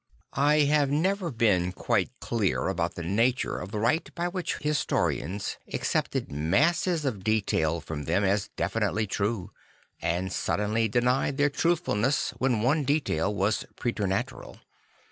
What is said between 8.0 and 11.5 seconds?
them as definitely true, and suddenly denied